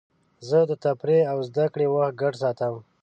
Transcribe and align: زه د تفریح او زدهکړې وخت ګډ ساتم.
زه 0.49 0.59
د 0.69 0.71
تفریح 0.85 1.23
او 1.33 1.37
زدهکړې 1.49 1.87
وخت 1.93 2.13
ګډ 2.21 2.33
ساتم. 2.41 2.75